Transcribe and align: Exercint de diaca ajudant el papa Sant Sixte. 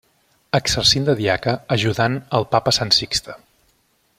Exercint 0.59 1.05
de 1.09 1.15
diaca 1.19 1.53
ajudant 1.77 2.17
el 2.39 2.49
papa 2.55 2.77
Sant 2.79 2.95
Sixte. 3.01 3.37